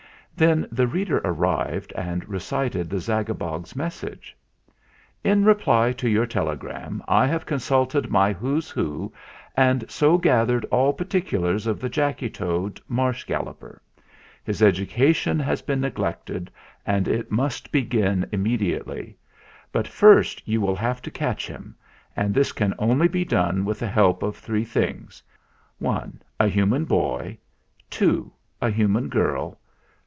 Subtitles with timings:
[0.33, 4.35] Then the reader arrived and recited the Zagabog's message.
[5.23, 9.13] "In reply to your telegram, I have consulted my 'Who's Who,'
[9.55, 13.83] and so gathered all particu lars of the Jacky Toad, Marsh Galloper.
[14.43, 16.49] His education has been neglected,
[16.87, 19.17] and it must begin immediately.
[19.71, 21.75] But first you will have to catch him,
[22.15, 25.21] and this can only be done with the help of three things:
[25.87, 26.03] "i.
[26.39, 27.37] A human boy.
[27.91, 28.31] "2.
[28.59, 29.59] A human girl.